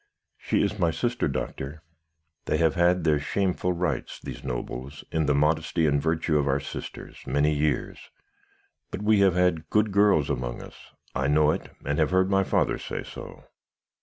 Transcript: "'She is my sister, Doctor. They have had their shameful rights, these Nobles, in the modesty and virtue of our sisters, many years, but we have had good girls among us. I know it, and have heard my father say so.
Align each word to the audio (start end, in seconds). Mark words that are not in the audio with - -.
"'She 0.39 0.63
is 0.63 0.79
my 0.79 0.89
sister, 0.89 1.27
Doctor. 1.27 1.83
They 2.45 2.57
have 2.57 2.73
had 2.73 3.03
their 3.03 3.19
shameful 3.19 3.71
rights, 3.73 4.19
these 4.19 4.43
Nobles, 4.43 5.03
in 5.11 5.27
the 5.27 5.35
modesty 5.35 5.85
and 5.85 6.01
virtue 6.01 6.39
of 6.39 6.47
our 6.47 6.59
sisters, 6.59 7.17
many 7.27 7.53
years, 7.53 8.09
but 8.89 9.03
we 9.03 9.19
have 9.19 9.35
had 9.35 9.69
good 9.69 9.91
girls 9.91 10.27
among 10.27 10.59
us. 10.59 10.91
I 11.13 11.27
know 11.27 11.51
it, 11.51 11.69
and 11.85 11.99
have 11.99 12.09
heard 12.09 12.31
my 12.31 12.43
father 12.43 12.79
say 12.79 13.03
so. 13.03 13.43